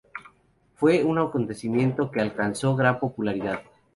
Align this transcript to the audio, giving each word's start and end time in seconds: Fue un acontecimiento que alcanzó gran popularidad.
Fue 0.77 1.03
un 1.03 1.19
acontecimiento 1.19 2.09
que 2.09 2.21
alcanzó 2.21 2.75
gran 2.75 2.99
popularidad. 2.99 3.61